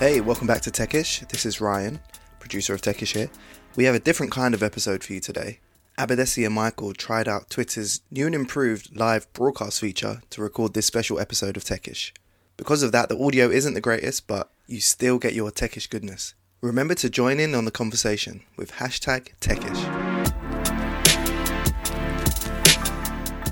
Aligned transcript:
Hey, 0.00 0.22
welcome 0.22 0.46
back 0.46 0.62
to 0.62 0.70
Techish. 0.70 1.28
This 1.28 1.44
is 1.44 1.60
Ryan, 1.60 2.00
producer 2.38 2.72
of 2.72 2.80
Techish 2.80 3.12
here. 3.12 3.28
We 3.76 3.84
have 3.84 3.94
a 3.94 3.98
different 4.00 4.32
kind 4.32 4.54
of 4.54 4.62
episode 4.62 5.04
for 5.04 5.12
you 5.12 5.20
today. 5.20 5.60
Abadesi 5.98 6.46
and 6.46 6.54
Michael 6.54 6.94
tried 6.94 7.28
out 7.28 7.50
Twitter's 7.50 8.00
new 8.10 8.24
and 8.24 8.34
improved 8.34 8.96
live 8.96 9.30
broadcast 9.34 9.78
feature 9.78 10.22
to 10.30 10.40
record 10.40 10.72
this 10.72 10.86
special 10.86 11.20
episode 11.20 11.58
of 11.58 11.64
Techish. 11.64 12.12
Because 12.56 12.82
of 12.82 12.92
that, 12.92 13.10
the 13.10 13.22
audio 13.22 13.50
isn't 13.50 13.74
the 13.74 13.80
greatest, 13.82 14.26
but 14.26 14.50
you 14.66 14.80
still 14.80 15.18
get 15.18 15.34
your 15.34 15.50
Techish 15.50 15.90
goodness. 15.90 16.32
Remember 16.62 16.94
to 16.94 17.10
join 17.10 17.38
in 17.38 17.54
on 17.54 17.66
the 17.66 17.70
conversation 17.70 18.42
with 18.56 18.72
hashtag 18.72 19.28
Techish. 19.42 19.76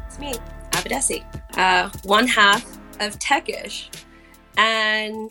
It's 0.07 0.19
me, 0.19 0.33
Abadesi, 0.71 1.27
uh, 1.59 1.91
one 2.05 2.27
half 2.27 2.65
of 3.01 3.19
Techish. 3.19 3.91
And 4.57 5.31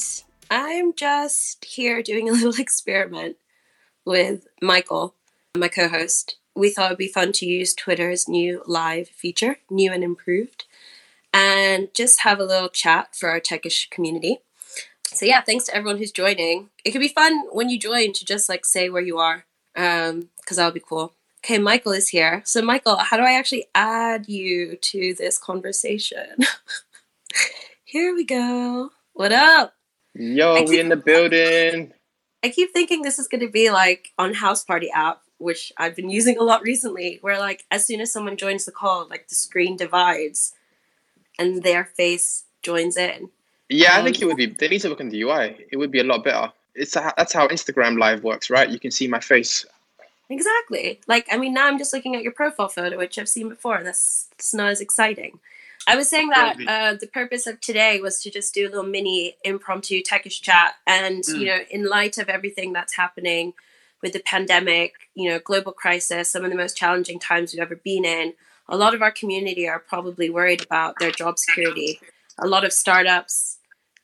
I'm 0.49 0.93
just 0.93 1.65
here 1.65 2.01
doing 2.01 2.29
a 2.29 2.31
little 2.33 2.59
experiment 2.59 3.37
with 4.05 4.47
Michael, 4.61 5.15
my 5.55 5.67
co 5.67 5.87
host. 5.87 6.37
We 6.55 6.69
thought 6.71 6.87
it'd 6.87 6.97
be 6.97 7.07
fun 7.07 7.33
to 7.33 7.45
use 7.45 7.73
Twitter's 7.73 8.27
new 8.27 8.63
live 8.65 9.09
feature, 9.09 9.57
new 9.69 9.91
and 9.91 10.03
improved, 10.03 10.65
and 11.33 11.93
just 11.93 12.21
have 12.21 12.39
a 12.39 12.45
little 12.45 12.69
chat 12.69 13.15
for 13.15 13.29
our 13.29 13.39
techish 13.39 13.89
community. 13.91 14.39
So 15.03 15.25
yeah, 15.25 15.41
thanks 15.41 15.65
to 15.65 15.75
everyone 15.75 15.99
who's 15.99 16.11
joining. 16.11 16.69
It 16.83 16.91
could 16.91 17.01
be 17.01 17.07
fun 17.07 17.43
when 17.51 17.69
you 17.69 17.77
join 17.79 18.13
to 18.13 18.25
just 18.25 18.49
like 18.49 18.65
say 18.65 18.89
where 18.89 19.01
you 19.01 19.19
are, 19.19 19.45
um, 19.75 20.29
because 20.41 20.57
that 20.57 20.65
would 20.65 20.73
be 20.73 20.79
cool. 20.79 21.13
Okay, 21.45 21.59
Michael 21.59 21.91
is 21.91 22.09
here. 22.09 22.41
So 22.43 22.61
Michael, 22.61 22.97
how 22.97 23.17
do 23.17 23.23
I 23.23 23.33
actually 23.33 23.67
add 23.75 24.27
you 24.27 24.77
to 24.77 25.13
this 25.13 25.37
conversation? 25.37 26.37
here 27.83 28.15
we 28.15 28.25
go. 28.25 28.89
What 29.13 29.31
up? 29.31 29.76
Yo, 30.17 30.63
we 30.63 30.79
in 30.79 30.89
the 30.89 30.95
building. 30.95 31.93
I 32.43 32.49
keep 32.49 32.71
thinking 32.71 33.01
this 33.01 33.19
is 33.19 33.27
going 33.27 33.41
to 33.41 33.51
be 33.51 33.69
like 33.69 34.13
on 34.17 34.33
Houseparty 34.33 34.87
app, 34.93 35.21
which 35.37 35.71
I've 35.77 35.95
been 35.95 36.09
using 36.09 36.37
a 36.37 36.43
lot 36.43 36.61
recently, 36.61 37.19
where 37.21 37.39
like 37.39 37.65
as 37.71 37.85
soon 37.85 38.01
as 38.01 38.11
someone 38.11 38.37
joins 38.37 38.65
the 38.65 38.71
call, 38.71 39.07
like 39.07 39.27
the 39.27 39.35
screen 39.35 39.75
divides 39.77 40.53
and 41.37 41.63
their 41.63 41.85
face 41.85 42.45
joins 42.61 42.97
in. 42.97 43.29
Yeah, 43.69 43.97
I 43.97 44.03
think 44.03 44.17
um, 44.17 44.23
it 44.23 44.25
would 44.27 44.37
be. 44.37 44.45
They 44.47 44.69
need 44.69 44.81
to 44.81 44.89
look 44.89 45.01
in 45.01 45.09
the 45.09 45.21
UI. 45.21 45.67
It 45.71 45.77
would 45.77 45.91
be 45.91 45.99
a 45.99 46.03
lot 46.03 46.23
better. 46.23 46.51
It's 46.73 46.95
a, 46.95 47.13
that's 47.17 47.33
how 47.33 47.47
Instagram 47.47 47.99
Live 47.99 48.23
works, 48.23 48.49
right? 48.49 48.69
You 48.69 48.79
can 48.79 48.91
see 48.91 49.07
my 49.07 49.19
face. 49.19 49.65
Exactly. 50.29 50.99
Like, 51.07 51.27
I 51.31 51.37
mean, 51.37 51.53
now 51.53 51.67
I'm 51.67 51.77
just 51.77 51.93
looking 51.93 52.15
at 52.15 52.21
your 52.21 52.31
profile 52.31 52.67
photo, 52.67 52.97
which 52.97 53.17
I've 53.17 53.29
seen 53.29 53.49
before, 53.49 53.81
that's, 53.83 54.27
that's 54.31 54.53
not 54.53 54.67
as 54.67 54.81
exciting. 54.81 55.39
I 55.87 55.95
was 55.95 56.09
saying 56.09 56.29
that 56.29 56.57
uh, 56.67 56.97
the 56.99 57.07
purpose 57.07 57.47
of 57.47 57.61
today 57.61 58.01
was 58.01 58.21
to 58.21 58.29
just 58.29 58.53
do 58.53 58.67
a 58.67 58.69
little 58.69 58.83
mini 58.83 59.37
impromptu 59.45 60.03
techish 60.03 60.41
chat, 60.41 60.73
and 60.85 61.23
mm. 61.23 61.39
you 61.39 61.45
know, 61.45 61.59
in 61.71 61.87
light 61.87 62.17
of 62.17 62.27
everything 62.27 62.73
that's 62.73 62.97
happening 62.97 63.53
with 64.03 64.13
the 64.13 64.19
pandemic, 64.19 64.93
you 65.15 65.29
know, 65.29 65.39
global 65.39 65.71
crisis, 65.71 66.29
some 66.29 66.43
of 66.43 66.51
the 66.51 66.57
most 66.57 66.77
challenging 66.77 67.19
times 67.19 67.53
we've 67.53 67.61
ever 67.61 67.75
been 67.75 68.05
in, 68.05 68.33
a 68.67 68.77
lot 68.77 68.93
of 68.93 69.01
our 69.01 69.11
community 69.11 69.67
are 69.67 69.79
probably 69.79 70.29
worried 70.29 70.61
about 70.61 70.95
their 70.99 71.11
job 71.11 71.39
security. 71.39 71.99
A 72.37 72.47
lot 72.47 72.65
of 72.65 72.73
startups, 72.73 73.57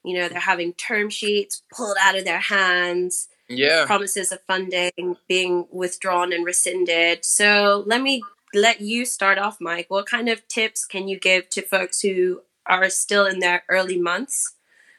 you 0.04 0.18
know, 0.18 0.28
they're 0.30 0.40
having 0.40 0.74
term 0.74 1.10
sheets 1.10 1.62
pulled 1.72 1.98
out 2.02 2.18
of 2.18 2.26
their 2.26 2.40
hands. 2.40 3.28
Yeah. 3.50 3.86
Promises 3.86 4.32
of 4.32 4.40
funding 4.48 5.18
being 5.28 5.68
withdrawn 5.70 6.32
and 6.34 6.46
rescinded. 6.46 7.26
So 7.26 7.84
let 7.86 8.02
me 8.02 8.24
let 8.54 8.82
you 8.82 9.06
start 9.06 9.38
off, 9.38 9.58
Mike. 9.60 9.88
What 9.90 10.06
kind 10.06 10.30
of 10.30 10.48
tips 10.48 10.86
can 10.86 11.08
you 11.08 11.20
give 11.20 11.50
to 11.52 11.62
folks 11.62 12.02
who 12.02 12.42
are 12.66 12.90
still 12.90 13.26
in 13.26 13.40
their 13.40 13.64
early 13.70 14.00
months 14.00 14.54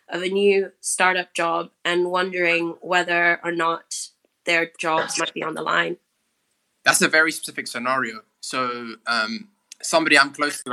of 0.09 0.23
a 0.23 0.29
new 0.29 0.73
startup 0.81 1.33
job 1.35 1.71
and 1.85 2.11
wondering 2.11 2.77
whether 2.81 3.41
or 3.43 3.53
not 3.53 4.09
their 4.45 4.71
jobs 4.79 5.19
might 5.19 5.35
be 5.35 5.43
on 5.43 5.55
the 5.55 5.63
line? 5.63 5.97
That's 6.85 7.01
a 7.01 7.09
very 7.09 7.33
specific 7.33 7.67
scenario. 7.67 8.21
So, 8.41 8.97
um, 9.07 9.49
somebody 9.83 10.19
I'm 10.19 10.33
close 10.33 10.63
to 10.63 10.73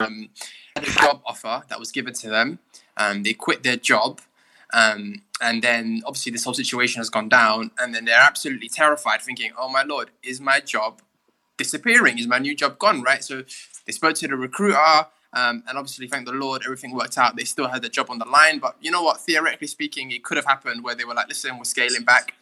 um, 0.00 0.30
had 0.76 0.88
a 0.88 0.90
job 0.90 1.22
offer 1.24 1.62
that 1.68 1.78
was 1.78 1.92
given 1.92 2.14
to 2.14 2.28
them. 2.28 2.58
Um, 2.96 3.22
they 3.22 3.34
quit 3.34 3.62
their 3.62 3.76
job. 3.76 4.20
Um, 4.72 5.22
and 5.40 5.62
then 5.62 6.02
obviously 6.06 6.32
this 6.32 6.44
whole 6.44 6.54
situation 6.54 7.00
has 7.00 7.10
gone 7.10 7.28
down 7.28 7.72
and 7.78 7.94
then 7.94 8.06
they're 8.06 8.18
absolutely 8.18 8.70
terrified 8.70 9.20
thinking 9.20 9.50
oh 9.58 9.68
my 9.68 9.82
lord 9.82 10.10
is 10.22 10.40
my 10.40 10.60
job 10.60 11.02
disappearing? 11.56 12.18
Is 12.18 12.26
my 12.26 12.38
new 12.38 12.54
job 12.54 12.78
gone? 12.78 13.02
Right. 13.02 13.22
So 13.22 13.44
they 13.86 13.92
spoke 13.92 14.14
to 14.16 14.28
the 14.28 14.36
recruiter, 14.36 15.06
um, 15.34 15.62
and 15.66 15.78
obviously, 15.78 16.08
thank 16.08 16.26
the 16.26 16.32
Lord, 16.32 16.62
everything 16.64 16.94
worked 16.94 17.16
out. 17.16 17.36
They 17.36 17.44
still 17.44 17.68
had 17.68 17.82
the 17.82 17.88
job 17.88 18.10
on 18.10 18.18
the 18.18 18.26
line. 18.26 18.58
But 18.58 18.76
you 18.80 18.90
know 18.90 19.02
what? 19.02 19.20
Theoretically 19.20 19.66
speaking, 19.66 20.10
it 20.10 20.24
could 20.24 20.36
have 20.36 20.46
happened 20.46 20.84
where 20.84 20.94
they 20.94 21.04
were 21.04 21.14
like, 21.14 21.28
listen, 21.28 21.56
we're 21.56 21.64
scaling 21.64 22.04
back. 22.04 22.34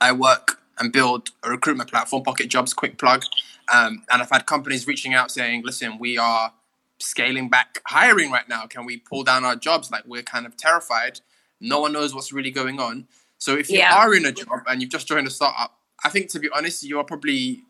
I 0.00 0.12
work 0.12 0.60
and 0.78 0.92
build 0.92 1.30
a 1.42 1.50
recruitment 1.50 1.90
platform, 1.90 2.22
POCIT 2.22 2.48
Jobs, 2.48 2.72
quick 2.72 2.98
plug. 2.98 3.24
Um, 3.72 4.04
and 4.10 4.22
I've 4.22 4.30
had 4.30 4.46
companies 4.46 4.86
reaching 4.86 5.12
out 5.12 5.32
saying, 5.32 5.62
listen, 5.64 5.98
we 5.98 6.16
are 6.18 6.52
scaling 6.98 7.48
back 7.48 7.82
hiring 7.86 8.30
right 8.30 8.48
now. 8.48 8.66
Can 8.66 8.86
we 8.86 8.96
pull 8.96 9.24
down 9.24 9.44
our 9.44 9.56
jobs? 9.56 9.90
Like, 9.90 10.04
we're 10.06 10.22
kind 10.22 10.46
of 10.46 10.56
terrified. 10.56 11.20
No 11.60 11.80
one 11.80 11.92
knows 11.92 12.14
what's 12.14 12.32
really 12.32 12.52
going 12.52 12.78
on. 12.78 13.08
So 13.38 13.56
if 13.56 13.70
you 13.70 13.78
yeah. 13.78 13.96
are 13.96 14.14
in 14.14 14.24
a 14.24 14.32
job 14.32 14.60
and 14.68 14.80
you've 14.80 14.90
just 14.90 15.08
joined 15.08 15.26
a 15.26 15.30
startup, 15.30 15.76
I 16.04 16.10
think 16.10 16.28
to 16.30 16.38
be 16.38 16.48
honest, 16.54 16.84
you 16.84 16.98
are 16.98 17.04
probably 17.04 17.64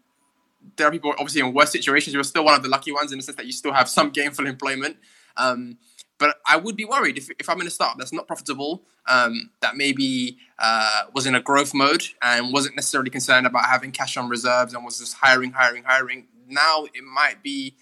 there 0.76 0.88
are 0.88 0.90
people 0.90 1.10
obviously 1.12 1.40
in 1.40 1.52
worse 1.52 1.70
situations. 1.70 2.14
You're 2.14 2.24
still 2.24 2.44
one 2.44 2.54
of 2.54 2.62
the 2.62 2.68
lucky 2.68 2.92
ones 2.92 3.12
in 3.12 3.18
the 3.18 3.22
sense 3.22 3.36
that 3.36 3.46
you 3.46 3.52
still 3.52 3.72
have 3.72 3.88
some 3.88 4.10
gainful 4.18 4.46
employment. 4.46 4.96
Um, 5.36 5.78
but 6.18 6.36
I 6.48 6.56
would 6.56 6.76
be 6.76 6.84
worried 6.84 7.16
if, 7.16 7.30
if 7.38 7.48
I'm 7.48 7.60
in 7.60 7.66
a 7.66 7.70
startup 7.70 7.96
that's 7.96 8.12
not 8.12 8.26
profitable, 8.26 8.82
um, 9.08 9.50
that 9.60 9.76
maybe 9.76 10.38
uh, 10.58 11.04
was 11.14 11.26
in 11.26 11.34
a 11.34 11.40
growth 11.40 11.72
mode 11.74 12.02
and 12.20 12.52
wasn't 12.52 12.74
necessarily 12.74 13.10
concerned 13.10 13.46
about 13.46 13.66
having 13.66 13.92
cash 13.92 14.16
on 14.16 14.28
reserves 14.28 14.74
and 14.74 14.84
was 14.84 14.98
just 14.98 15.14
hiring, 15.14 15.52
hiring, 15.52 15.84
hiring. 15.84 16.26
Now 16.48 16.86
it 16.92 17.04
might 17.04 17.42
be 17.42 17.76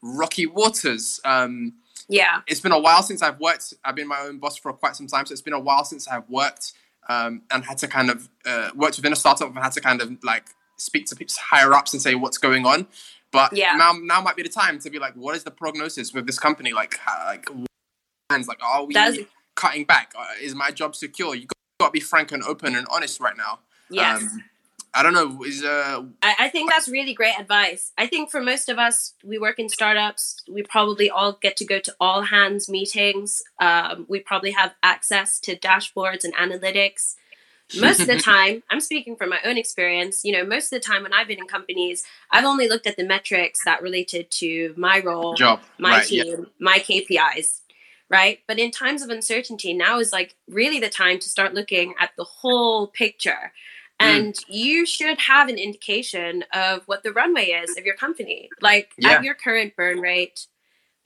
rocky 0.00 0.46
waters. 0.46 1.20
Um, 1.24 1.74
yeah. 2.08 2.42
It's 2.46 2.60
been 2.60 2.72
a 2.72 2.78
while 2.78 3.02
since 3.02 3.20
I've 3.20 3.40
worked. 3.40 3.74
I've 3.84 3.96
been 3.96 4.08
my 4.08 4.20
own 4.20 4.38
boss 4.38 4.56
for 4.56 4.72
quite 4.72 4.94
some 4.94 5.08
time. 5.08 5.26
So 5.26 5.32
it's 5.32 5.42
been 5.42 5.52
a 5.52 5.60
while 5.60 5.84
since 5.84 6.06
I've 6.06 6.28
worked 6.28 6.72
um, 7.08 7.42
and 7.50 7.64
had 7.64 7.78
to 7.78 7.88
kind 7.88 8.10
of 8.10 8.28
uh, 8.46 8.70
worked 8.76 8.96
within 8.96 9.12
a 9.12 9.16
startup 9.16 9.48
and 9.48 9.58
had 9.58 9.72
to 9.72 9.80
kind 9.80 10.00
of 10.00 10.22
like 10.22 10.46
speak 10.82 11.06
to 11.06 11.16
higher 11.40 11.72
ups 11.72 11.92
and 11.92 12.02
say 12.02 12.14
what's 12.14 12.38
going 12.38 12.66
on. 12.66 12.86
But 13.30 13.56
yeah. 13.56 13.74
now 13.76 13.92
now 13.92 14.20
might 14.20 14.36
be 14.36 14.42
the 14.42 14.48
time 14.48 14.78
to 14.80 14.90
be 14.90 14.98
like, 14.98 15.14
what 15.14 15.34
is 15.34 15.44
the 15.44 15.50
prognosis 15.50 16.12
with 16.12 16.26
this 16.26 16.38
company? 16.38 16.72
Like, 16.72 16.98
like, 17.26 17.48
like, 18.30 18.62
are 18.62 18.84
we 18.84 18.94
That's... 18.94 19.18
cutting 19.54 19.84
back? 19.84 20.12
Uh, 20.18 20.24
is 20.40 20.54
my 20.54 20.70
job 20.70 20.94
secure? 20.94 21.34
You 21.34 21.46
got 21.80 21.86
to 21.86 21.92
be 21.92 22.00
frank 22.00 22.32
and 22.32 22.42
open 22.42 22.76
and 22.76 22.86
honest 22.90 23.20
right 23.20 23.36
now. 23.36 23.60
Yes. 23.90 24.22
Um, 24.22 24.44
I 24.94 25.02
don't 25.02 25.14
know. 25.14 25.42
Is 25.42 25.64
uh, 25.64 26.04
I, 26.22 26.34
I 26.40 26.48
think 26.50 26.70
that's 26.70 26.86
really 26.86 27.14
great 27.14 27.38
advice. 27.40 27.92
I 27.96 28.06
think 28.06 28.30
for 28.30 28.42
most 28.42 28.68
of 28.68 28.78
us, 28.78 29.14
we 29.24 29.38
work 29.38 29.58
in 29.58 29.70
startups. 29.70 30.42
We 30.46 30.62
probably 30.62 31.08
all 31.08 31.38
get 31.40 31.56
to 31.58 31.64
go 31.64 31.80
to 31.80 31.94
all 31.98 32.22
hands 32.22 32.68
meetings. 32.68 33.42
Um, 33.58 34.04
we 34.08 34.20
probably 34.20 34.50
have 34.50 34.74
access 34.82 35.40
to 35.40 35.56
dashboards 35.56 36.24
and 36.24 36.36
analytics 36.36 37.14
most 37.80 38.00
of 38.00 38.06
the 38.06 38.18
time, 38.22 38.62
I'm 38.70 38.80
speaking 38.80 39.16
from 39.16 39.30
my 39.30 39.38
own 39.44 39.56
experience, 39.56 40.24
you 40.24 40.32
know, 40.32 40.44
most 40.44 40.72
of 40.72 40.80
the 40.80 40.86
time 40.86 41.02
when 41.02 41.12
I've 41.12 41.28
been 41.28 41.38
in 41.38 41.46
companies, 41.46 42.04
I've 42.30 42.44
only 42.44 42.68
looked 42.68 42.86
at 42.86 42.96
the 42.96 43.04
metrics 43.04 43.64
that 43.64 43.82
related 43.82 44.30
to 44.32 44.74
my 44.76 45.00
role, 45.00 45.34
job, 45.34 45.60
my 45.78 45.98
right, 45.98 46.06
team, 46.06 46.26
yeah. 46.26 46.44
my 46.58 46.78
KPIs, 46.78 47.60
right? 48.08 48.40
But 48.46 48.58
in 48.58 48.70
times 48.70 49.02
of 49.02 49.10
uncertainty, 49.10 49.72
now 49.72 49.98
is 49.98 50.12
like 50.12 50.34
really 50.48 50.80
the 50.80 50.88
time 50.88 51.18
to 51.18 51.28
start 51.28 51.54
looking 51.54 51.94
at 51.98 52.10
the 52.16 52.24
whole 52.24 52.88
picture. 52.88 53.52
Mm. 54.00 54.06
And 54.06 54.34
mm. 54.34 54.44
you 54.48 54.86
should 54.86 55.18
have 55.20 55.48
an 55.48 55.58
indication 55.58 56.44
of 56.52 56.82
what 56.86 57.02
the 57.02 57.12
runway 57.12 57.46
is 57.46 57.76
of 57.76 57.84
your 57.84 57.96
company. 57.96 58.50
Like 58.60 58.90
yeah. 58.98 59.12
at 59.12 59.24
your 59.24 59.34
current 59.34 59.76
burn 59.76 60.00
rate, 60.00 60.46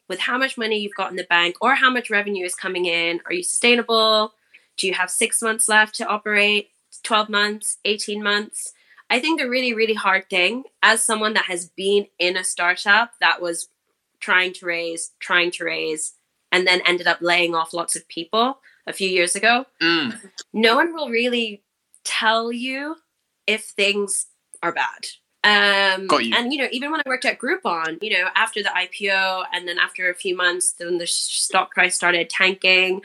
with 0.09 0.21
how 0.21 0.39
much 0.39 0.57
money 0.57 0.79
you've 0.79 0.95
got 0.95 1.11
in 1.11 1.17
the 1.17 1.25
bank 1.25 1.57
or 1.61 1.75
how 1.75 1.91
much 1.91 2.11
revenue 2.11 2.45
is 2.45 2.55
coming 2.55 2.87
in, 2.87 3.21
are 3.27 3.33
you 3.33 3.43
sustainable? 3.43 4.33
Do 4.77 4.87
you 4.87 4.95
have 4.95 5.11
six 5.11 5.43
months 5.43 5.69
left 5.69 5.95
to 5.97 6.07
operate? 6.07 6.71
12 7.03 7.29
months, 7.29 7.79
18 7.85 8.23
months? 8.23 8.73
I 9.09 9.21
think 9.21 9.41
the 9.41 9.49
really, 9.49 9.75
really 9.75 9.95
hard 9.95 10.29
thing 10.29 10.65
as 10.83 11.03
someone 11.03 11.35
that 11.35 11.45
has 11.45 11.69
been 11.69 12.07
in 12.19 12.37
a 12.37 12.45
startup 12.45 13.13
that 13.21 13.41
was 13.41 13.69
trying 14.21 14.53
to 14.55 14.67
raise, 14.67 15.13
trying 15.21 15.51
to 15.53 15.65
raise, 15.65 16.15
and 16.51 16.67
then 16.67 16.81
ended 16.87 17.07
up 17.07 17.19
laying 17.21 17.55
off 17.55 17.75
lots 17.75 17.97
of 17.97 18.09
people 18.09 18.59
a 18.87 18.93
few 18.93 19.09
years 19.09 19.37
ago, 19.37 19.67
mm. 19.83 20.19
no 20.53 20.77
one 20.77 20.95
will 20.95 21.09
really 21.09 21.63
tell 22.05 22.53
you 22.53 22.97
if 23.47 23.65
things 23.65 24.27
are 24.63 24.73
bad. 24.73 25.07
Um, 25.45 26.09
you. 26.21 26.35
And 26.35 26.53
you 26.53 26.59
know, 26.59 26.69
even 26.73 26.91
when 26.91 27.01
I 27.01 27.09
worked 27.09 27.25
at 27.25 27.39
Groupon, 27.39 28.03
you 28.03 28.11
know, 28.11 28.29
after 28.35 28.63
the 28.63 28.71
IPO 28.71 29.45
and 29.53 29.69
then 29.69 29.79
after 29.79 30.11
a 30.11 30.15
few 30.15 30.37
months, 30.37 30.73
then 30.73 30.99
the 30.99 31.07
stock 31.07 31.73
price 31.73 31.95
started 31.95 32.29
tanking 32.29 33.03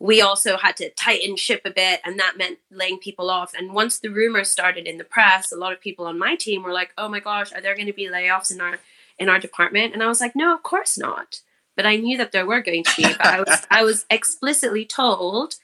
we 0.00 0.20
also 0.20 0.56
had 0.56 0.76
to 0.76 0.90
tighten 0.90 1.36
ship 1.36 1.62
a 1.64 1.70
bit 1.70 2.00
and 2.04 2.18
that 2.18 2.36
meant 2.36 2.58
laying 2.70 2.98
people 2.98 3.30
off 3.30 3.54
and 3.54 3.72
once 3.72 3.98
the 3.98 4.08
rumors 4.08 4.50
started 4.50 4.86
in 4.86 4.98
the 4.98 5.04
press 5.04 5.52
a 5.52 5.56
lot 5.56 5.72
of 5.72 5.80
people 5.80 6.06
on 6.06 6.18
my 6.18 6.34
team 6.36 6.62
were 6.62 6.72
like 6.72 6.92
oh 6.98 7.08
my 7.08 7.20
gosh 7.20 7.52
are 7.52 7.60
there 7.60 7.74
going 7.74 7.86
to 7.86 7.92
be 7.92 8.08
layoffs 8.08 8.50
in 8.50 8.60
our 8.60 8.78
in 9.18 9.28
our 9.28 9.38
department 9.38 9.92
and 9.94 10.02
i 10.02 10.06
was 10.08 10.20
like 10.20 10.34
no 10.34 10.54
of 10.54 10.62
course 10.62 10.98
not 10.98 11.40
but 11.76 11.86
i 11.86 11.96
knew 11.96 12.16
that 12.18 12.32
there 12.32 12.46
were 12.46 12.60
going 12.60 12.82
to 12.84 12.96
be 12.96 13.02
but 13.04 13.26
i 13.26 13.40
was 13.40 13.66
i 13.70 13.82
was 13.84 14.04
explicitly 14.10 14.84
told 14.84 15.54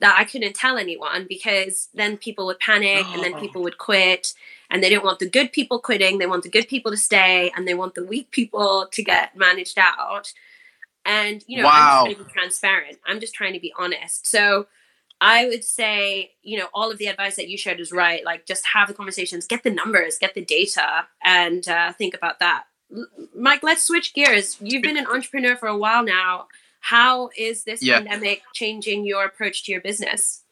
that 0.00 0.16
I 0.18 0.24
couldn't 0.24 0.54
tell 0.54 0.78
anyone 0.78 1.26
because 1.28 1.88
then 1.92 2.16
people 2.16 2.46
would 2.46 2.58
panic 2.58 3.04
and 3.12 3.22
then 3.22 3.34
Oh. 3.34 3.38
people 3.40 3.62
would 3.62 3.76
quit 3.76 4.32
and 4.70 4.82
they 4.82 4.88
don't 4.88 5.04
want 5.04 5.18
the 5.18 5.28
good 5.28 5.52
people 5.52 5.78
quitting. 5.78 6.16
They 6.16 6.26
want 6.26 6.42
the 6.42 6.48
good 6.48 6.68
people 6.68 6.90
to 6.90 6.96
stay 6.96 7.52
and 7.54 7.68
they 7.68 7.74
want 7.74 7.94
the 7.94 8.04
weak 8.04 8.30
people 8.30 8.88
to 8.90 9.02
get 9.02 9.36
managed 9.36 9.78
out. 9.78 10.32
And, 11.04 11.42
you 11.46 11.62
know, 11.62 11.68
I'm 11.68 11.80
just 11.80 12.04
trying 12.04 12.14
to 12.16 12.24
be 12.24 12.30
transparent. 12.32 12.98
I'm 13.06 13.20
just 13.20 13.34
trying 13.34 13.52
to 13.54 13.60
be 13.60 13.72
honest. 13.78 14.26
So 14.26 14.66
I 15.20 15.46
would 15.46 15.64
say, 15.64 16.32
you 16.42 16.58
know, 16.58 16.68
all 16.74 16.90
of 16.90 16.98
the 16.98 17.06
advice 17.06 17.36
that 17.36 17.48
you 17.48 17.56
shared 17.58 17.80
is 17.80 17.92
right. 17.92 18.24
Like, 18.24 18.46
just 18.46 18.66
have 18.66 18.88
the 18.88 18.94
conversations, 18.94 19.46
get 19.46 19.62
the 19.62 19.70
numbers, 19.70 20.18
get 20.18 20.34
the 20.34 20.44
data, 20.44 21.06
and 21.24 21.66
uh, 21.68 21.92
think 21.92 22.14
about 22.14 22.38
that. 22.40 22.64
L- 22.94 23.06
Mike, 23.34 23.62
let's 23.62 23.82
switch 23.82 24.14
gears. 24.14 24.56
You've 24.60 24.82
been 24.82 24.96
an 24.96 25.06
entrepreneur 25.06 25.56
for 25.56 25.68
a 25.68 25.76
while 25.76 26.04
now. 26.04 26.46
How 26.80 27.30
is 27.36 27.64
this 27.64 27.82
Yeah. 27.82 27.98
pandemic 27.98 28.42
changing 28.54 29.04
your 29.04 29.24
approach 29.24 29.64
to 29.64 29.72
your 29.72 29.80
business? 29.82 30.42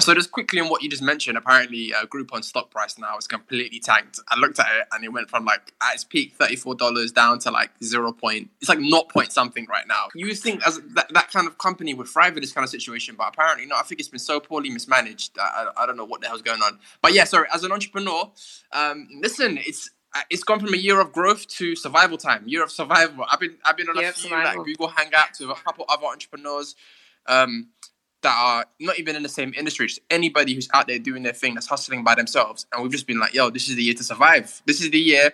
So 0.00 0.14
just 0.14 0.30
quickly 0.30 0.60
on 0.60 0.68
what 0.68 0.82
you 0.82 0.88
just 0.88 1.02
mentioned, 1.02 1.36
apparently 1.36 1.92
uh, 1.92 2.06
Groupon 2.06 2.44
stock 2.44 2.70
price 2.70 2.98
now 2.98 3.16
is 3.16 3.26
completely 3.26 3.80
tanked. 3.80 4.20
I 4.28 4.38
looked 4.38 4.58
at 4.58 4.66
it 4.66 4.88
and 4.92 5.04
it 5.04 5.08
went 5.12 5.28
from 5.28 5.44
like 5.44 5.72
at 5.82 5.94
its 5.94 6.04
peak 6.04 6.34
thirty 6.34 6.56
four 6.56 6.74
dollars 6.74 7.12
down 7.12 7.38
to 7.40 7.50
like 7.50 7.70
zero 7.82 8.12
point. 8.12 8.50
It's 8.60 8.68
like 8.68 8.80
not 8.80 9.08
point 9.08 9.32
something 9.32 9.66
right 9.68 9.86
now. 9.88 10.08
You 10.14 10.34
think 10.34 10.66
as 10.66 10.80
that, 10.94 11.12
that 11.12 11.30
kind 11.32 11.46
of 11.46 11.58
company 11.58 11.94
would 11.94 12.08
thrive 12.08 12.36
in 12.36 12.42
this 12.42 12.52
kind 12.52 12.64
of 12.64 12.70
situation, 12.70 13.16
but 13.16 13.28
apparently 13.28 13.66
not. 13.66 13.80
I 13.80 13.82
think 13.82 14.00
it's 14.00 14.08
been 14.08 14.18
so 14.18 14.40
poorly 14.40 14.70
mismanaged. 14.70 15.38
I, 15.38 15.66
I, 15.76 15.82
I 15.82 15.86
don't 15.86 15.96
know 15.96 16.04
what 16.04 16.20
the 16.20 16.28
hell's 16.28 16.42
going 16.42 16.62
on. 16.62 16.78
But 17.02 17.14
yeah, 17.14 17.24
sorry. 17.24 17.48
As 17.52 17.64
an 17.64 17.72
entrepreneur, 17.72 18.30
um, 18.72 19.08
listen, 19.20 19.58
it's 19.58 19.90
uh, 20.14 20.22
it's 20.30 20.44
gone 20.44 20.60
from 20.60 20.72
a 20.72 20.78
year 20.78 21.00
of 21.00 21.12
growth 21.12 21.46
to 21.48 21.76
survival 21.76 22.16
time. 22.16 22.44
Year 22.46 22.62
of 22.62 22.70
survival. 22.70 23.24
I've 23.30 23.40
been 23.40 23.56
I've 23.64 23.76
been 23.76 23.88
on 23.88 23.98
a 23.98 24.12
few 24.12 24.30
survival. 24.30 24.58
like 24.58 24.66
Google 24.66 24.88
Hangouts 24.88 25.40
with 25.40 25.50
a 25.50 25.54
couple 25.54 25.84
other 25.88 26.06
entrepreneurs. 26.06 26.74
Um, 27.26 27.68
that 28.22 28.34
are 28.36 28.66
not 28.80 28.98
even 28.98 29.14
in 29.16 29.22
the 29.22 29.28
same 29.28 29.54
industry, 29.56 29.86
just 29.86 30.00
anybody 30.10 30.54
who's 30.54 30.68
out 30.74 30.86
there 30.88 30.98
doing 30.98 31.22
their 31.22 31.32
thing 31.32 31.54
that's 31.54 31.66
hustling 31.68 32.02
by 32.02 32.14
themselves. 32.14 32.66
And 32.72 32.82
we've 32.82 32.90
just 32.92 33.06
been 33.06 33.18
like, 33.20 33.32
yo, 33.34 33.50
this 33.50 33.68
is 33.68 33.76
the 33.76 33.82
year 33.82 33.94
to 33.94 34.02
survive. 34.04 34.60
This 34.66 34.80
is 34.80 34.90
the 34.90 34.98
year 34.98 35.32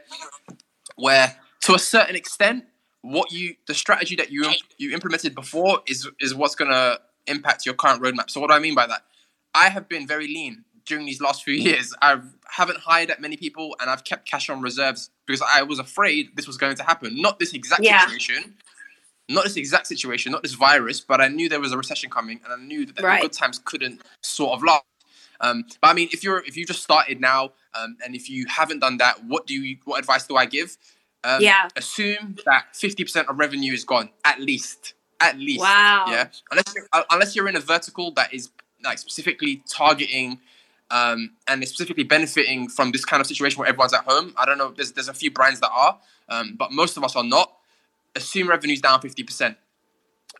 where, 0.97 1.35
to 1.63 1.75
a 1.75 1.79
certain 1.79 2.17
extent, 2.17 2.65
what 3.03 3.31
you 3.33 3.55
the 3.67 3.75
strategy 3.75 4.17
that 4.17 4.31
you 4.31 4.51
you 4.79 4.93
implemented 4.95 5.35
before 5.35 5.81
is 5.87 6.09
is 6.21 6.35
what's 6.35 6.55
gonna 6.55 6.99
impact 7.27 7.67
your 7.67 7.75
current 7.75 8.03
roadmap. 8.03 8.31
So 8.31 8.41
what 8.41 8.49
do 8.49 8.55
I 8.55 8.59
mean 8.59 8.75
by 8.75 8.87
that? 8.87 9.03
I 9.55 9.69
have 9.69 9.89
been 9.89 10.07
very 10.07 10.27
lean 10.27 10.65
during 10.87 11.07
these 11.07 11.21
last 11.21 11.45
few 11.45 11.55
years. 11.69 11.95
I 12.03 12.21
haven't 12.51 12.79
hired 12.79 13.09
that 13.11 13.21
many 13.21 13.37
people, 13.37 13.77
and 13.81 13.91
I've 13.91 14.05
kept 14.05 14.29
cash 14.29 14.49
on 14.51 14.61
reserves 14.63 15.11
because 15.27 15.43
I 15.43 15.63
was 15.63 15.79
afraid 15.79 16.31
this 16.37 16.47
was 16.47 16.57
going 16.57 16.77
to 16.77 16.83
happen. 16.83 17.21
Not 17.21 17.39
this 17.39 17.53
exact 17.53 17.83
Yeah. 17.83 18.01
situation, 18.07 18.55
not 19.29 19.44
this 19.44 19.56
exact 19.56 19.87
situation, 19.87 20.32
not 20.32 20.43
this 20.43 20.55
virus, 20.55 21.00
but 21.00 21.21
I 21.21 21.29
knew 21.29 21.49
there 21.49 21.61
was 21.61 21.73
a 21.73 21.76
recession 21.79 22.11
coming, 22.11 22.41
and 22.44 22.53
I 22.53 22.65
knew 22.65 22.87
that 22.87 23.03
Right. 23.03 23.23
the 23.23 23.29
good 23.29 23.37
times 23.37 23.61
couldn't 23.65 24.03
sort 24.23 24.53
of 24.53 24.62
last. 24.62 24.85
Um, 25.41 25.65
but 25.81 25.88
I 25.88 25.94
mean, 25.94 26.09
if 26.12 26.23
you're 26.23 26.38
if 26.47 26.56
you 26.56 26.65
just 26.65 26.82
started 26.82 27.21
now, 27.21 27.53
um, 27.75 27.97
and 28.05 28.15
if 28.15 28.31
you 28.31 28.47
haven't 28.49 28.81
done 28.81 28.99
that, 28.99 29.25
what 29.25 29.47
do 29.47 29.55
you 29.55 29.79
what 29.85 29.99
advice 29.99 30.26
do 30.26 30.37
I 30.37 30.47
give? 30.47 30.76
Um, 31.25 31.43
Yeah. 31.43 31.69
Assume 31.76 32.37
that 32.44 32.76
fifty 32.76 33.03
percent 33.03 33.29
of 33.29 33.38
revenue 33.38 33.73
is 33.73 33.85
gone, 33.85 34.11
at 34.25 34.41
least, 34.41 34.94
at 35.21 35.38
least. 35.38 35.61
Wow. 35.61 36.05
Yeah. 36.09 36.29
Unless 36.50 36.75
you're, 36.75 36.87
uh, 36.93 37.03
unless 37.11 37.35
you're 37.35 37.49
in 37.49 37.56
a 37.56 37.61
vertical 37.61 38.12
that 38.12 38.32
is 38.32 38.50
like 38.82 38.99
specifically 38.99 39.62
targeting. 39.69 40.41
Um, 40.91 41.31
and 41.49 41.62
is 41.62 41.70
specifically 41.70 42.05
benefiting 42.05 42.69
from 42.69 42.93
this 42.93 43.06
kind 43.06 43.20
of 43.20 43.27
situation 43.27 43.59
where 43.59 43.67
everyone's 43.69 43.94
at 43.94 44.05
home. 44.05 44.35
I 44.37 44.44
don't 44.44 44.59
know. 44.59 44.70
There's 44.77 44.93
there's 44.93 45.09
a 45.09 45.15
few 45.15 45.31
brands 45.31 45.59
that 45.61 45.70
are, 45.73 45.99
um, 46.29 46.56
but 46.56 46.73
most 46.73 46.97
of 46.99 47.03
us 47.03 47.17
are 47.17 47.25
not 47.25 47.54
assume 48.15 48.49
revenue's 48.49 48.81
down 48.81 49.01
50%. 49.01 49.57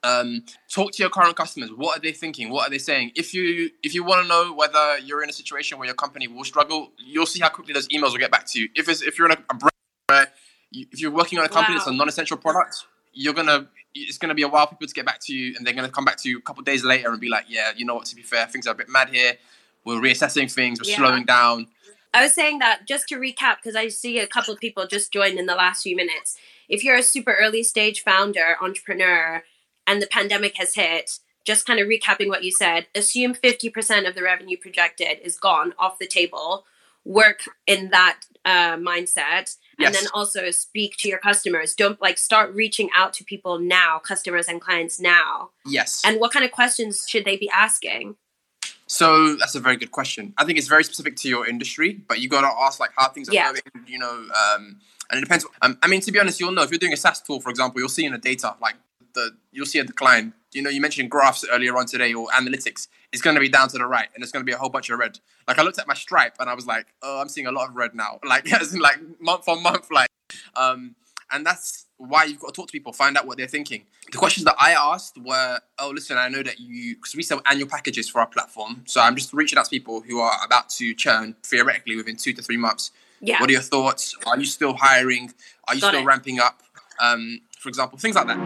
Um, 0.03 0.44
talk 0.71 0.93
to 0.93 1.03
your 1.03 1.09
current 1.11 1.35
customers. 1.35 1.71
What 1.75 1.99
are 1.99 2.00
they 2.00 2.12
thinking? 2.12 2.50
What 2.50 2.67
are 2.67 2.71
they 2.71 2.79
saying? 2.79 3.12
If 3.15 3.32
you 3.32 3.71
if 3.82 3.94
you 3.94 4.05
want 4.05 4.23
to 4.23 4.29
know 4.29 4.53
whether 4.53 4.99
you're 4.99 5.23
in 5.23 5.31
a 5.31 5.32
situation 5.32 5.79
where 5.79 5.87
your 5.87 5.94
company 5.94 6.29
will 6.29 6.44
struggle, 6.44 6.93
you'll 6.99 7.25
see 7.25 7.41
how 7.41 7.49
quickly 7.49 7.73
those 7.73 7.88
emails 7.88 8.11
will 8.11 8.19
get 8.19 8.31
back 8.31 8.44
to 8.49 8.61
you. 8.61 8.69
If 8.75 8.88
it's 8.88 9.00
if 9.03 9.19
you're 9.19 9.31
in 9.31 9.32
a, 9.32 9.43
a 9.50 9.55
brand 9.55 9.73
where 10.09 10.26
you, 10.71 10.87
if 10.93 11.00
you're 11.00 11.11
working 11.11 11.38
on 11.38 11.47
a 11.47 11.49
company 11.49 11.76
that's 11.76 11.87
a 11.87 11.93
non-essential 11.93 12.37
product, 12.37 12.85
you're 13.15 13.32
gonna 13.32 13.67
it's 13.94 14.19
gonna 14.19 14.35
be 14.35 14.43
a 14.43 14.49
while 14.49 14.67
for 14.67 14.75
people 14.75 14.88
to 14.88 14.94
get 14.94 15.06
back 15.06 15.21
to 15.21 15.35
you, 15.35 15.55
and 15.56 15.67
they're 15.67 15.73
gonna 15.75 15.88
come 15.88 16.05
back 16.05 16.19
to 16.19 16.29
you 16.29 16.37
a 16.38 16.43
couple 16.43 16.61
of 16.61 16.67
days 16.67 16.85
later 16.85 17.11
and 17.11 17.19
be 17.21 17.31
like, 17.31 17.47
yeah, 17.49 17.71
you 17.75 17.87
know 17.87 17.94
what? 17.94 18.05
To 18.06 18.17
be 18.17 18.23
fair, 18.23 18.47
things 18.47 18.67
are 18.67 18.73
a 18.73 18.75
bit 18.75 18.91
mad 18.91 19.09
here. 19.09 19.35
We're 19.87 20.00
reassessing 20.00 20.53
things. 20.53 20.82
We're 20.82 20.91
Yeah. 20.91 20.97
slowing 20.97 21.25
down. 21.25 21.69
I 22.14 22.22
was 22.22 22.32
saying 22.32 22.61
that 22.61 22.87
just 22.87 23.08
to 23.08 23.16
recap, 23.16 23.56
because 23.56 23.75
I 23.76 23.88
see 23.88 24.19
a 24.20 24.26
couple 24.26 24.55
of 24.55 24.61
people 24.61 24.87
just 24.87 25.12
joined 25.12 25.38
in 25.38 25.46
the 25.46 25.55
last 25.56 25.82
few 25.82 25.96
minutes. 25.96 26.37
If 26.69 26.84
you're 26.84 26.96
a 26.96 27.02
super 27.02 27.37
early 27.38 27.62
stage 27.64 28.02
founder, 28.02 28.56
entrepreneur, 28.62 29.43
and 29.87 30.00
the 30.00 30.06
pandemic 30.06 30.56
has 30.56 30.75
hit, 30.75 31.19
just 31.44 31.66
kind 31.66 31.81
of 31.81 31.88
recapping 31.88 32.28
what 32.28 32.44
you 32.44 32.50
said, 32.52 32.87
assume 32.94 33.34
50% 33.34 34.08
of 34.08 34.14
the 34.14 34.22
revenue 34.22 34.56
projected 34.56 35.19
is 35.22 35.37
gone 35.37 35.75
off 35.78 35.99
the 35.99 36.06
table. 36.06 36.64
Work 37.05 37.40
in 37.66 37.90
that 37.90 38.20
uh, 38.44 38.76
mindset. 38.76 39.56
And 39.78 39.93
Yes. 39.93 40.00
then 40.00 40.08
also 40.14 40.50
speak 40.52 40.96
to 40.99 41.08
your 41.08 41.19
customers. 41.19 41.75
Don't 41.75 42.00
like 42.00 42.16
start 42.16 42.55
reaching 42.55 42.88
out 42.96 43.12
to 43.14 43.25
people 43.25 43.58
now, 43.58 43.99
customers 43.99 44.46
and 44.49 44.61
clients 44.61 45.00
now. 45.00 45.50
Yes. 45.66 46.00
And 46.06 46.20
what 46.20 46.32
kind 46.32 46.44
of 46.44 46.52
questions 46.52 47.06
should 47.08 47.25
they 47.25 47.37
be 47.37 47.50
asking? 47.50 48.16
So 48.86 49.36
that's 49.36 49.54
a 49.54 49.60
very 49.60 49.76
good 49.76 49.90
question. 49.90 50.34
I 50.36 50.44
think 50.44 50.58
it's 50.58 50.69
very 50.69 50.84
specific 50.84 51.16
to 51.16 51.28
your 51.28 51.46
industry, 51.46 52.00
but 52.06 52.20
you 52.20 52.28
got 52.28 52.42
to 52.42 52.52
ask 52.64 52.78
like 52.81 52.90
how 52.96 53.08
things 53.08 53.28
are 53.28 53.34
Yeah. 53.34 53.52
going. 53.52 53.86
You 53.86 53.98
know, 53.98 54.10
um, 54.12 54.81
and 55.10 55.19
it 55.19 55.20
depends. 55.20 55.46
Um, 55.62 55.78
I 55.82 55.86
mean, 55.86 56.00
to 56.02 56.12
be 56.12 56.19
honest, 56.20 56.40
you'll 56.40 56.52
know 56.52 56.62
if 56.62 56.70
you're 56.70 56.78
doing 56.78 56.92
a 56.92 56.96
SaaS 56.96 57.22
tool, 57.22 57.40
for 57.40 57.50
example, 57.50 57.81
you'll 57.81 57.88
see 57.88 58.04
in 58.04 58.12
the 58.12 58.19
data 58.19 58.54
like 58.60 58.76
the 59.14 59.31
you'll 59.52 59.66
see 59.66 59.78
a 59.78 59.84
decline. 59.84 60.32
You 60.52 60.62
know, 60.62 60.70
you 60.70 60.81
mentioned 60.81 61.10
graphs 61.10 61.44
earlier 61.50 61.76
on 61.76 61.86
today 61.86 62.12
or 62.14 62.28
analytics. 62.28 62.88
It's 63.12 63.22
going 63.22 63.34
to 63.34 63.40
be 63.40 63.48
down 63.48 63.69
to 63.69 63.78
the 63.78 63.86
right, 63.86 64.08
and 64.14 64.22
it's 64.22 64.32
going 64.32 64.44
to 64.44 64.48
be 64.48 64.52
a 64.52 64.58
whole 64.58 64.69
bunch 64.70 64.90
of 64.90 64.98
red. 64.98 65.19
Like 65.48 65.58
I 65.58 65.62
looked 65.62 65.78
at 65.78 65.88
my 65.88 65.94
Stripe, 65.94 66.34
and 66.40 66.48
I 66.50 66.54
was 66.54 66.66
like, 66.66 66.87
oh, 67.02 67.20
I'm 67.20 67.28
seeing 67.28 67.46
a 67.46 67.52
lot 67.52 67.69
of 67.69 67.76
red 67.76 67.94
now. 67.94 68.19
Like 68.25 68.50
as 68.60 68.75
in 68.75 68.80
like 68.80 68.98
month 69.20 69.48
on 69.48 69.62
month, 69.62 69.88
like. 69.90 70.08
Um, 70.56 70.94
and 71.32 71.44
that's 71.44 71.87
why 71.97 72.25
you've 72.25 72.41
got 72.41 72.49
to 72.49 72.61
talk 72.61 72.69
to 72.69 72.73
people, 72.73 72.93
find 72.93 73.17
out 73.17 73.26
what 73.26 73.38
they're 73.38 73.47
thinking. 73.47 73.85
The 74.11 74.19
questions 74.19 74.44
that 74.44 74.56
I 74.59 74.73
asked 74.73 75.17
were, 75.19 75.61
"Oh, 75.79 75.91
listen, 75.91 76.17
I 76.19 76.29
know 76.29 76.43
that 76.43 76.59
you 76.61 76.97
because 76.97 77.15
we 77.15 77.23
sell 77.23 77.41
annual 77.47 77.69
packages 77.69 78.09
for 78.09 78.21
our 78.21 78.26
platform, 78.26 78.82
so 78.87 79.00
I'm 79.00 79.17
just 79.17 79.32
reaching 79.32 79.59
out 79.59 79.65
to 79.67 79.71
people 79.71 80.00
who 80.00 80.21
are 80.21 80.37
about 80.44 80.69
to 80.71 80.94
churn 80.94 81.37
theoretically 81.43 81.97
within 81.97 82.17
two 82.17 82.32
to 82.35 82.43
three 82.43 82.56
months. 82.56 82.91
Yeah. 83.21 83.41
What 83.41 83.49
are 83.49 83.53
your 83.53 83.62
thoughts? 83.62 84.15
Are 84.26 84.38
you 84.38 84.44
still 84.44 84.75
hiring? 84.75 85.32
Are 85.69 85.75
you 85.75 85.81
Got 85.81 85.88
still 85.88 86.03
it. 86.03 86.06
ramping 86.06 86.41
up? 86.41 86.62
Um, 87.00 87.41
for 87.59 87.69
example, 87.71 87.99
things 87.99 88.17
like 88.17 88.26
that. 88.26 88.38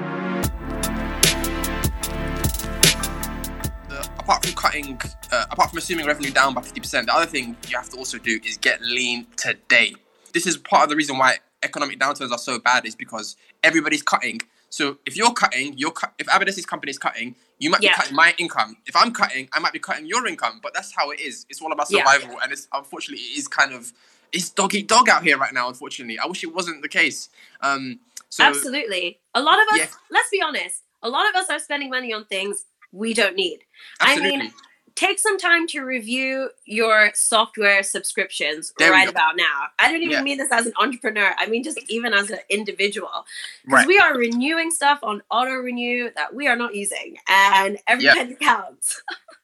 Apart 4.18 4.44
from 4.44 4.54
cutting, 4.54 5.00
uh, 5.32 5.46
apart 5.50 5.70
from 5.70 5.78
assuming 5.78 6.04
revenue 6.06 6.30
down 6.30 6.52
by 6.52 6.60
50%, 6.60 7.06
the 7.06 7.14
other 7.14 7.24
thing 7.24 7.56
you 7.66 7.76
have 7.76 7.88
to 7.88 7.96
also 7.96 8.18
do 8.18 8.38
is 8.44 8.58
get 8.58 8.80
lean 8.82 9.26
today. 9.36 9.94
This 10.34 10.46
is 10.46 10.58
part 10.58 10.84
of 10.84 10.90
the 10.90 10.96
reason 10.96 11.16
why 11.16 11.38
economic 11.62 11.98
downturns 11.98 12.30
are 12.30 12.38
so 12.38 12.58
bad 12.58 12.86
is 12.86 12.94
because 12.94 13.36
everybody's 13.62 14.02
cutting. 14.02 14.40
So 14.70 14.98
if 15.06 15.16
you're 15.16 15.32
cutting, 15.32 15.74
you're 15.76 15.90
cut, 15.90 16.12
if 16.18 16.26
Abadesi's 16.26 16.66
company 16.66 16.90
is 16.90 16.98
cutting, 16.98 17.34
you 17.58 17.70
might 17.70 17.82
Yeah. 17.82 17.90
be 17.92 17.94
cutting 17.94 18.16
my 18.16 18.34
income. 18.38 18.76
If 18.86 18.94
I'm 18.94 19.12
cutting, 19.12 19.48
I 19.52 19.58
might 19.58 19.72
be 19.72 19.78
cutting 19.78 20.06
your 20.06 20.26
income. 20.26 20.60
But 20.62 20.74
that's 20.74 20.92
how 20.94 21.10
it 21.10 21.20
is. 21.20 21.46
It's 21.48 21.60
all 21.62 21.72
about 21.72 21.90
Yeah. 21.90 22.04
survival, 22.04 22.38
and 22.40 22.52
it's 22.52 22.68
unfortunately 22.72 23.24
it 23.24 23.38
is 23.38 23.48
kind 23.48 23.72
of 23.72 23.92
it's 24.30 24.50
dog 24.50 24.74
eat 24.74 24.86
dog 24.88 25.08
out 25.08 25.22
here 25.22 25.38
right 25.38 25.54
now. 25.54 25.68
Unfortunately, 25.68 26.18
I 26.18 26.26
wish 26.26 26.44
it 26.44 26.52
wasn't 26.54 26.82
the 26.82 26.88
case. 26.88 27.30
Um, 27.62 27.98
so 28.28 28.44
Absolutely. 28.44 29.20
A 29.34 29.40
lot 29.40 29.58
of 29.58 29.66
us, 29.68 29.78
Yeah. 29.78 29.86
let's 30.10 30.28
be 30.28 30.42
honest, 30.42 30.82
a 31.02 31.08
lot 31.08 31.26
of 31.30 31.34
us 31.34 31.48
are 31.48 31.58
spending 31.58 31.88
money 31.88 32.12
on 32.12 32.26
things 32.26 32.66
we 32.92 33.14
don't 33.14 33.36
need. 33.36 33.64
absolutely. 34.00 34.34
I 34.34 34.38
mean, 34.42 34.52
take 34.98 35.20
some 35.20 35.38
time 35.38 35.64
to 35.64 35.82
review 35.82 36.50
your 36.64 37.12
software 37.14 37.84
subscriptions 37.84 38.72
There 38.78 38.90
right 38.90 39.08
about 39.08 39.36
now. 39.36 39.66
I 39.78 39.92
don't 39.92 40.02
even 40.02 40.10
Yeah. 40.10 40.22
mean 40.22 40.38
this 40.38 40.50
as 40.50 40.66
an 40.66 40.72
entrepreneur. 40.76 41.32
I 41.38 41.46
mean 41.46 41.62
just 41.62 41.78
even 41.88 42.12
as 42.12 42.30
an 42.30 42.40
individual. 42.48 43.24
Because 43.64 43.78
right. 43.78 43.86
we 43.86 44.00
are 44.00 44.16
renewing 44.18 44.72
stuff 44.72 44.98
on 45.04 45.22
auto 45.30 45.52
renew 45.52 46.10
that 46.16 46.34
we 46.34 46.48
are 46.48 46.56
not 46.56 46.74
using, 46.74 47.16
and 47.28 47.78
every 47.86 48.06
Yeah. 48.06 48.14
penny 48.14 48.34
counts. 48.40 49.00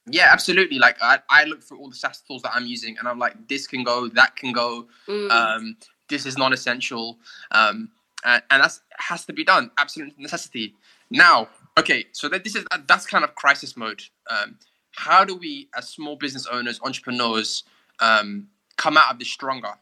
Yeah, 0.06 0.28
absolutely. 0.32 0.80
Like 0.80 0.96
I, 1.00 1.20
I 1.30 1.44
look 1.44 1.62
through 1.62 1.78
all 1.78 1.88
the 1.88 1.94
SaaS 1.94 2.20
tools 2.22 2.42
that 2.42 2.52
I'm 2.52 2.66
using, 2.66 2.98
and 2.98 3.06
I'm 3.06 3.20
like, 3.20 3.46
this 3.46 3.68
can 3.68 3.84
go, 3.84 4.08
that 4.08 4.34
can 4.34 4.52
go. 4.52 4.88
Mm. 5.06 5.30
Um, 5.30 5.76
this 6.08 6.26
is 6.26 6.36
non-essential, 6.36 7.18
um, 7.52 7.90
and, 8.24 8.42
and 8.50 8.62
that's 8.62 8.80
has 8.98 9.24
to 9.26 9.32
be 9.32 9.44
done. 9.44 9.70
Absolute 9.78 10.18
necessity. 10.18 10.74
Now, 11.10 11.48
okay, 11.78 12.06
so 12.10 12.28
that 12.28 12.42
this 12.42 12.56
is 12.56 12.64
that's 12.88 13.06
kind 13.06 13.22
of 13.22 13.36
crisis 13.36 13.76
mode. 13.76 14.02
Um, 14.28 14.58
how 14.96 15.24
do 15.24 15.36
we, 15.36 15.68
as 15.76 15.88
small 15.88 16.16
business 16.16 16.46
owners, 16.46 16.80
entrepreneurs, 16.82 17.64
um, 18.00 18.48
come 18.76 18.96
out 18.96 19.12
of 19.12 19.18
this 19.18 19.30
stronger? 19.30 19.72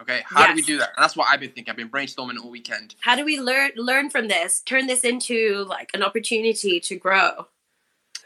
Okay, 0.00 0.22
how 0.24 0.46
do 0.46 0.54
we 0.54 0.62
do 0.62 0.78
that? 0.78 0.90
And 0.96 1.02
that's 1.02 1.16
what 1.16 1.26
I've 1.28 1.40
been 1.40 1.50
thinking. 1.50 1.72
I've 1.72 1.76
been 1.76 1.88
brainstorming 1.88 2.38
all 2.42 2.50
weekend. 2.50 2.94
How 3.00 3.16
do 3.16 3.24
we 3.24 3.40
learn 3.40 3.72
learn 3.74 4.10
from 4.10 4.28
this? 4.28 4.60
Turn 4.60 4.86
this 4.86 5.02
into 5.02 5.64
like 5.68 5.90
an 5.92 6.04
opportunity 6.04 6.78
to 6.78 6.96
grow. 6.96 7.48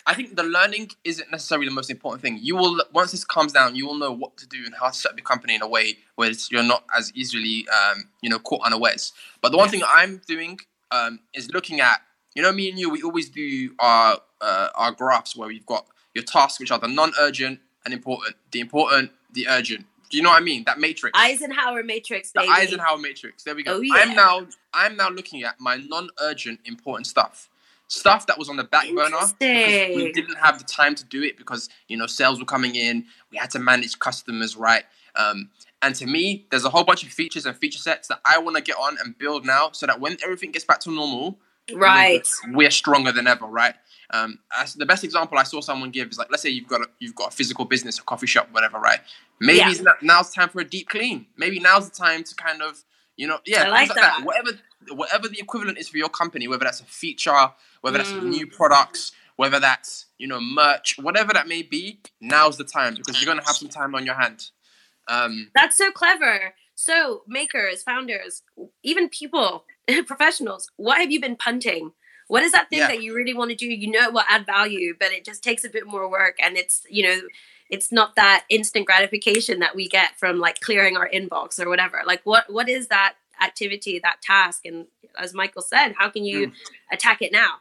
I 0.04 0.14
think 0.14 0.36
the 0.36 0.42
learning 0.42 0.90
isn't 1.04 1.30
necessarily 1.30 1.66
the 1.66 1.74
most 1.74 1.88
important 1.88 2.20
thing. 2.20 2.38
You 2.42 2.56
will 2.56 2.82
once 2.92 3.12
this 3.12 3.24
calms 3.24 3.52
down, 3.52 3.74
you 3.74 3.86
will 3.86 3.94
know 3.94 4.12
what 4.12 4.36
to 4.38 4.46
do 4.46 4.58
and 4.66 4.74
how 4.78 4.88
to 4.88 4.94
set 4.94 5.12
up 5.12 5.18
your 5.18 5.24
company 5.24 5.54
in 5.54 5.62
a 5.62 5.68
way 5.68 5.96
where 6.16 6.30
you're 6.50 6.62
not 6.62 6.84
as 6.94 7.10
easily, 7.14 7.64
um, 7.68 8.04
you 8.20 8.28
know, 8.28 8.38
caught 8.38 8.66
unawares. 8.66 9.14
But 9.40 9.52
the 9.52 9.56
one 9.56 9.70
thing 9.70 9.82
I'm 9.86 10.20
doing 10.26 10.58
um, 10.90 11.20
is 11.32 11.50
looking 11.52 11.80
at 11.80 12.02
you 12.34 12.42
know, 12.42 12.52
me 12.52 12.70
and 12.70 12.78
you, 12.78 12.90
we 12.90 13.02
always 13.02 13.28
do 13.28 13.74
our 13.78 14.18
uh, 14.40 14.68
our 14.74 14.92
graphs 14.92 15.36
where 15.36 15.48
we've 15.48 15.66
got 15.66 15.86
your 16.14 16.24
tasks, 16.24 16.60
which 16.60 16.70
are 16.70 16.78
the 16.78 16.88
non-urgent 16.88 17.60
and 17.84 17.94
important, 17.94 18.36
the 18.50 18.60
important, 18.60 19.10
the 19.32 19.48
urgent. 19.48 19.86
Do 20.10 20.18
you 20.18 20.22
know 20.22 20.28
what 20.28 20.42
I 20.42 20.44
mean? 20.44 20.64
That 20.64 20.78
matrix. 20.78 21.18
Eisenhower 21.18 21.82
matrix, 21.82 22.32
baby. 22.32 22.46
The 22.46 22.52
Eisenhower 22.52 22.98
matrix. 22.98 23.44
There 23.44 23.54
we 23.54 23.62
go. 23.62 23.76
Oh, 23.76 23.80
yeah. 23.80 23.94
I'm 23.96 24.14
now 24.14 24.46
I'm 24.74 24.96
now 24.96 25.08
looking 25.08 25.42
at 25.42 25.58
my 25.58 25.76
non-urgent 25.76 26.60
important 26.66 27.06
stuff. 27.06 27.48
Stuff 27.88 28.26
that 28.26 28.38
was 28.38 28.48
on 28.48 28.56
the 28.56 28.64
back 28.64 28.86
burner 28.94 29.16
because 29.38 29.96
we 29.96 30.12
didn't 30.12 30.36
have 30.36 30.58
the 30.58 30.64
time 30.64 30.94
to 30.94 31.04
do 31.04 31.22
it 31.22 31.38
because 31.38 31.70
you 31.88 31.96
know 31.96 32.06
sales 32.06 32.38
were 32.38 32.46
coming 32.46 32.74
in. 32.74 33.06
We 33.30 33.38
had 33.38 33.50
to 33.52 33.58
manage 33.58 33.98
customers 33.98 34.54
right. 34.54 34.84
Um, 35.16 35.50
and 35.80 35.94
to 35.96 36.06
me, 36.06 36.46
there's 36.50 36.64
a 36.64 36.70
whole 36.70 36.84
bunch 36.84 37.02
of 37.02 37.08
features 37.10 37.44
and 37.44 37.56
feature 37.56 37.78
sets 37.78 38.08
that 38.08 38.20
I 38.24 38.38
want 38.38 38.56
to 38.56 38.62
get 38.62 38.76
on 38.76 38.96
and 39.02 39.16
build 39.16 39.44
now, 39.44 39.70
so 39.72 39.86
that 39.86 39.98
when 39.98 40.16
everything 40.22 40.52
gets 40.52 40.64
back 40.64 40.80
to 40.80 40.90
normal, 40.90 41.38
Right. 41.74 42.26
we're 42.48 42.70
stronger 42.70 43.12
than 43.12 43.26
ever, 43.26 43.46
right? 43.46 43.74
Um, 44.10 44.38
as 44.58 44.74
the 44.74 44.84
best 44.86 45.04
example 45.04 45.38
I 45.38 45.44
saw 45.44 45.60
someone 45.60 45.90
give 45.90 46.08
is 46.10 46.18
like, 46.18 46.28
let's 46.30 46.42
say 46.42 46.50
you've 46.50 46.68
got 46.68 46.82
a, 46.82 46.86
you've 46.98 47.14
got 47.14 47.32
a 47.32 47.36
physical 47.36 47.64
business, 47.64 47.98
a 47.98 48.02
coffee 48.02 48.26
shop, 48.26 48.48
whatever, 48.52 48.78
right? 48.78 49.00
Maybe 49.40 49.58
Yeah. 49.58 49.82
not- 49.82 50.02
now's 50.02 50.32
time 50.32 50.48
for 50.48 50.60
a 50.60 50.64
deep 50.64 50.88
clean. 50.88 51.26
Maybe 51.36 51.58
now's 51.60 51.88
the 51.88 51.94
time 51.96 52.24
to 52.24 52.34
kind 52.34 52.62
of, 52.62 52.82
you 53.16 53.26
know, 53.26 53.38
yeah, 53.46 53.64
I 53.64 53.68
like 53.68 53.88
things 53.88 54.00
that. 54.00 54.22
Whatever, 54.22 54.50
whatever 54.90 55.28
the 55.28 55.38
equivalent 55.38 55.78
is 55.78 55.88
for 55.88 55.96
your 55.98 56.08
company, 56.08 56.46
whether 56.48 56.64
that's 56.64 56.80
a 56.80 56.84
feature, 56.84 57.52
whether 57.80 57.98
that's 57.98 58.12
Mm. 58.12 58.24
new 58.24 58.46
products, 58.46 59.12
whether 59.36 59.58
that's 59.58 60.06
you 60.18 60.26
know 60.28 60.40
merch, 60.40 60.96
whatever 60.98 61.32
that 61.32 61.48
may 61.48 61.62
be. 61.62 62.00
Now's 62.20 62.56
the 62.58 62.64
time 62.64 62.94
because 62.94 63.20
you're 63.20 63.32
gonna 63.34 63.46
have 63.46 63.56
some 63.56 63.68
time 63.68 63.94
on 63.94 64.04
your 64.04 64.14
hand. 64.14 64.50
Um, 65.08 65.50
That's 65.54 65.76
so 65.76 65.90
clever. 65.90 66.54
So, 66.74 67.22
makers, 67.26 67.82
founders, 67.82 68.42
even 68.82 69.08
people, 69.08 69.64
professionals, 70.06 70.70
what 70.76 70.98
have 70.98 71.10
you 71.10 71.20
been 71.20 71.36
punting? 71.36 71.92
What 72.28 72.42
is 72.42 72.52
that 72.52 72.70
thing 72.70 72.78
Yeah. 72.78 72.88
that 72.88 73.02
you 73.02 73.14
really 73.14 73.34
want 73.34 73.50
to 73.50 73.56
do? 73.56 73.66
You 73.66 73.90
know 73.90 74.04
it 74.04 74.12
will 74.12 74.24
add 74.28 74.46
value, 74.46 74.94
but 74.98 75.12
it 75.12 75.24
just 75.24 75.42
takes 75.42 75.64
a 75.64 75.68
bit 75.68 75.86
more 75.86 76.08
work 76.10 76.36
and 76.42 76.56
it's, 76.56 76.86
you 76.88 77.02
know, 77.02 77.20
it's 77.68 77.90
not 77.90 78.16
that 78.16 78.44
instant 78.48 78.86
gratification 78.86 79.58
that 79.60 79.74
we 79.74 79.88
get 79.88 80.18
from 80.18 80.38
like 80.38 80.60
clearing 80.60 80.96
our 80.96 81.08
inbox 81.08 81.58
or 81.58 81.68
whatever. 81.68 82.02
Like 82.06 82.20
what 82.24 82.52
what 82.52 82.68
is 82.68 82.88
that 82.88 83.14
activity, 83.42 83.98
that 83.98 84.22
task? 84.22 84.64
And 84.64 84.86
as 85.18 85.34
Michael 85.34 85.62
said, 85.62 85.94
how 85.98 86.08
can 86.10 86.24
you 86.24 86.52
attack 86.92 87.22
it 87.22 87.32
now? 87.32 87.56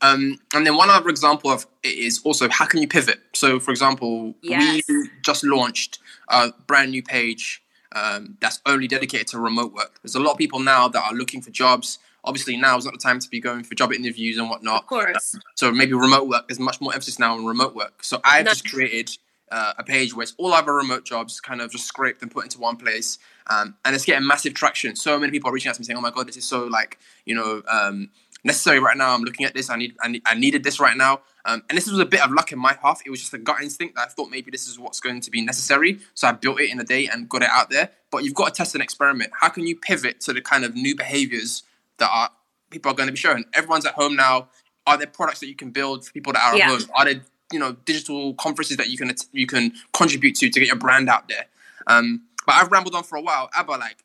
Um, 0.00 0.38
and 0.54 0.66
then 0.66 0.76
one 0.76 0.90
other 0.90 1.08
example 1.08 1.50
of 1.50 1.66
it 1.82 1.88
is 1.94 2.20
also 2.24 2.48
how 2.50 2.66
can 2.66 2.80
you 2.80 2.88
pivot? 2.88 3.20
So, 3.34 3.58
for 3.58 3.70
example, 3.70 4.34
Yes. 4.42 4.82
we 4.88 5.08
just 5.24 5.44
launched 5.44 5.98
a 6.28 6.52
brand 6.66 6.90
new 6.90 7.02
page 7.02 7.62
um, 7.94 8.36
that's 8.40 8.60
only 8.66 8.88
dedicated 8.88 9.28
to 9.28 9.38
remote 9.38 9.72
work. 9.72 10.00
There's 10.02 10.14
a 10.14 10.20
lot 10.20 10.32
of 10.32 10.38
people 10.38 10.58
now 10.58 10.88
that 10.88 11.02
are 11.02 11.14
looking 11.14 11.40
for 11.40 11.50
jobs. 11.50 11.98
Obviously, 12.24 12.56
now 12.56 12.76
is 12.76 12.84
not 12.84 12.92
the 12.92 12.98
time 12.98 13.18
to 13.20 13.28
be 13.28 13.40
going 13.40 13.64
for 13.64 13.74
job 13.74 13.92
interviews 13.92 14.38
and 14.38 14.48
whatnot. 14.48 14.82
Of 14.82 14.88
course. 14.88 15.36
So 15.54 15.70
maybe 15.70 15.92
remote 15.92 16.28
work. 16.28 16.48
There's 16.48 16.58
much 16.58 16.80
more 16.80 16.92
emphasis 16.92 17.18
now 17.18 17.36
on 17.36 17.44
remote 17.44 17.74
work. 17.74 18.02
So 18.02 18.20
I've 18.24 18.46
just 18.46 18.68
created 18.68 19.10
uh, 19.50 19.74
a 19.78 19.84
page 19.84 20.14
where 20.14 20.24
it's 20.24 20.34
all 20.38 20.52
other 20.52 20.74
remote 20.74 21.04
jobs, 21.04 21.40
kind 21.40 21.60
of 21.60 21.70
just 21.70 21.86
scraped 21.86 22.22
and 22.22 22.30
put 22.30 22.44
into 22.44 22.58
one 22.58 22.76
place, 22.76 23.18
um, 23.48 23.76
and 23.84 23.94
it's 23.94 24.04
getting 24.04 24.26
massive 24.26 24.54
traction. 24.54 24.96
So 24.96 25.18
many 25.18 25.30
people 25.30 25.50
are 25.50 25.52
reaching 25.52 25.68
out 25.68 25.76
to 25.76 25.80
me 25.80 25.84
saying, 25.84 25.96
"Oh 25.96 26.00
my 26.00 26.10
god, 26.10 26.26
this 26.26 26.36
is 26.36 26.44
so 26.44 26.64
like 26.64 26.98
you 27.24 27.34
know 27.34 27.62
um, 27.68 28.10
necessary 28.42 28.80
right 28.80 28.96
now. 28.96 29.14
I'm 29.14 29.22
looking 29.22 29.46
at 29.46 29.54
this. 29.54 29.70
I 29.70 29.76
need 29.76 29.94
I, 30.02 30.08
need, 30.08 30.22
I 30.26 30.34
needed 30.34 30.64
this 30.64 30.80
right 30.80 30.96
now." 30.96 31.20
Um, 31.46 31.62
and 31.68 31.76
this 31.76 31.86
was 31.90 31.98
a 31.98 32.06
bit 32.06 32.22
of 32.24 32.30
luck 32.30 32.52
in 32.52 32.58
my 32.58 32.76
half. 32.82 33.02
It 33.04 33.10
was 33.10 33.20
just 33.20 33.34
a 33.34 33.38
gut 33.38 33.60
instinct 33.62 33.96
that 33.96 34.02
I 34.08 34.10
thought 34.10 34.30
maybe 34.30 34.50
this 34.50 34.66
is 34.66 34.78
what's 34.78 34.98
going 35.00 35.20
to 35.20 35.30
be 35.30 35.42
necessary. 35.42 35.98
So 36.14 36.26
I 36.28 36.32
built 36.32 36.58
it 36.60 36.70
in 36.70 36.80
a 36.80 36.84
day 36.84 37.06
and 37.06 37.28
got 37.28 37.42
it 37.42 37.50
out 37.50 37.68
there. 37.70 37.90
But 38.10 38.24
you've 38.24 38.34
got 38.34 38.46
to 38.48 38.52
test 38.54 38.74
and 38.74 38.82
experiment. 38.82 39.30
How 39.38 39.50
can 39.50 39.66
you 39.66 39.76
pivot 39.76 40.20
to 40.22 40.32
the 40.32 40.40
kind 40.40 40.64
of 40.64 40.74
new 40.74 40.96
behaviors 40.96 41.62
that 41.98 42.08
are 42.12 42.30
people 42.70 42.90
are 42.90 42.94
going 42.94 43.08
to 43.08 43.12
be 43.12 43.18
showing? 43.18 43.44
Everyone's 43.52 43.84
at 43.84 43.94
home 43.94 44.16
now. 44.16 44.48
Are 44.86 44.96
there 44.96 45.06
products 45.06 45.40
that 45.40 45.48
you 45.48 45.54
can 45.56 45.70
build 45.70 46.06
for 46.06 46.12
people 46.12 46.32
that 46.32 46.42
are 46.42 46.56
Yeah. 46.56 46.72
at 46.72 46.80
home? 46.80 46.90
Are 46.96 47.04
there 47.04 47.20
you 47.52 47.58
know 47.58 47.72
digital 47.84 48.32
conferences 48.34 48.76
that 48.78 48.88
you 48.88 48.96
can 48.96 49.14
you 49.32 49.46
can 49.46 49.72
contribute 49.92 50.34
to 50.36 50.48
to 50.48 50.60
get 50.60 50.66
your 50.68 50.76
brand 50.76 51.08
out 51.10 51.28
there? 51.28 51.44
Um, 51.86 52.22
but 52.46 52.54
I've 52.54 52.70
rambled 52.72 52.94
on 52.94 53.02
for 53.04 53.16
a 53.16 53.22
while. 53.22 53.50
Abba, 53.54 53.72
like 53.72 53.96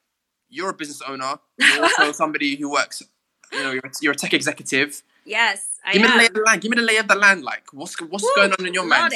you're 0.49 0.69
a 0.69 0.73
business 0.73 1.01
owner. 1.07 1.39
You're 1.57 1.83
also 1.83 2.11
somebody 2.23 2.55
who 2.57 2.69
works. 2.71 3.01
You 3.51 3.63
know, 3.63 3.71
you're, 3.71 3.81
a- 3.85 3.91
you're 4.01 4.13
a 4.13 4.15
tech 4.15 4.33
executive. 4.33 5.03
Yes, 5.25 5.67
I 5.85 5.93
Give 5.93 6.01
me 6.01 6.07
the 6.07 6.13
am. 6.13 6.19
lay 6.19 6.25
of 6.27 6.33
the 6.33 6.41
land. 6.41 6.61
Give 6.61 6.71
me 6.71 6.75
the 6.75 6.81
lay 6.83 6.97
of 6.97 7.07
the 7.07 7.15
land. 7.15 7.43
Like, 7.43 7.63
what's 7.73 7.99
what's 8.01 8.23
Woo, 8.23 8.31
going 8.35 8.53
on 8.53 8.65
in 8.65 8.73
your 8.73 8.85
mind? 8.85 9.13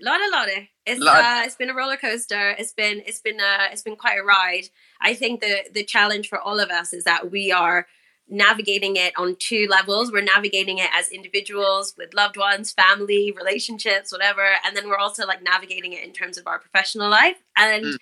Lordy, 0.00 0.24
lordy. 0.32 0.70
It's 0.84 1.00
Lord. 1.00 1.16
uh, 1.18 1.42
it's 1.44 1.54
been 1.54 1.70
a 1.70 1.74
roller 1.74 1.96
coaster. 1.96 2.50
It's 2.58 2.72
been 2.72 3.02
it's 3.06 3.20
been 3.20 3.40
uh, 3.40 3.68
it's 3.70 3.82
been 3.82 3.96
quite 3.96 4.18
a 4.18 4.24
ride. 4.24 4.64
I 5.00 5.14
think 5.14 5.40
the 5.40 5.64
the 5.72 5.84
challenge 5.84 6.28
for 6.28 6.40
all 6.40 6.58
of 6.58 6.70
us 6.70 6.92
is 6.92 7.04
that 7.04 7.30
we 7.30 7.52
are 7.52 7.86
navigating 8.28 8.96
it 8.96 9.12
on 9.16 9.36
two 9.38 9.66
levels. 9.70 10.10
We're 10.10 10.22
navigating 10.22 10.78
it 10.78 10.88
as 10.94 11.08
individuals 11.10 11.94
with 11.96 12.14
loved 12.14 12.36
ones, 12.36 12.72
family, 12.72 13.32
relationships, 13.36 14.10
whatever, 14.10 14.46
and 14.64 14.76
then 14.76 14.88
we're 14.88 14.96
also 14.98 15.26
like 15.26 15.42
navigating 15.42 15.92
it 15.92 16.02
in 16.02 16.12
terms 16.12 16.36
of 16.38 16.46
our 16.46 16.58
professional 16.58 17.08
life. 17.10 17.36
And 17.56 17.84
Mm. 17.84 17.96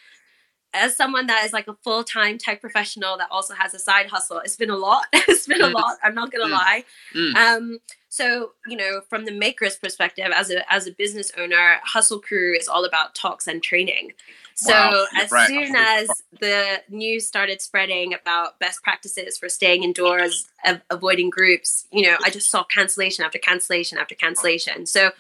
As 0.72 0.96
someone 0.96 1.26
that 1.26 1.44
is 1.44 1.52
like 1.52 1.66
a 1.68 1.74
full 1.82 2.04
time 2.04 2.38
tech 2.38 2.60
professional 2.60 3.16
that 3.18 3.28
also 3.30 3.54
has 3.54 3.74
a 3.74 3.78
side 3.78 4.06
hustle, 4.08 4.38
it's 4.38 4.56
been 4.56 4.70
a 4.70 4.76
lot. 4.76 5.06
it's 5.12 5.46
been 5.46 5.60
a 5.62 5.68
Mm. 5.68 5.74
lot. 5.74 5.98
I'm 6.02 6.14
not 6.14 6.30
gonna 6.30 6.44
Mm. 6.46 6.50
lie. 6.52 6.84
Mm. 7.14 7.34
Um, 7.36 7.78
so 8.08 8.52
you 8.66 8.76
know, 8.76 9.00
from 9.08 9.24
the 9.24 9.32
maker's 9.32 9.76
perspective, 9.76 10.26
as 10.34 10.50
a 10.50 10.72
as 10.72 10.86
a 10.86 10.92
business 10.92 11.32
owner, 11.38 11.80
Hustle 11.84 12.20
Crew 12.20 12.54
is 12.56 12.68
all 12.68 12.84
about 12.84 13.14
talks 13.14 13.46
and 13.46 13.62
training. 13.62 14.12
So 14.54 14.72
Wow, 14.74 15.06
as 15.16 15.30
right. 15.32 15.46
soon 15.48 15.74
as 15.74 16.08
the 16.38 16.82
news 16.90 17.26
started 17.26 17.62
spreading 17.62 18.12
about 18.12 18.58
best 18.58 18.82
practices 18.82 19.38
for 19.38 19.48
staying 19.48 19.84
indoors, 19.84 20.48
av- 20.66 20.82
avoiding 20.90 21.30
groups, 21.30 21.86
you 21.90 22.02
know, 22.02 22.16
I 22.22 22.28
just 22.30 22.50
saw 22.50 22.62
cancellation 22.64 23.24
after 23.24 23.38
cancellation 23.38 23.96
after 23.96 24.14
cancellation. 24.14 24.84
So 24.86 25.12